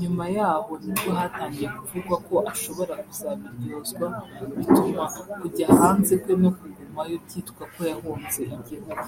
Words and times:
nyuma 0.00 0.24
yaho 0.36 0.72
nibwo 0.84 1.10
hatangiye 1.18 1.68
kuvugwa 1.76 2.16
ko 2.26 2.34
ashobora 2.52 2.92
kuzabiryozwa 3.04 4.06
bituma 4.56 5.04
kujya 5.40 5.66
hanze 5.78 6.12
kwe 6.22 6.34
no 6.42 6.50
kugumayo 6.58 7.16
byitwa 7.24 7.62
ko 7.74 7.80
yahunze 7.90 8.40
igihugu 8.56 9.04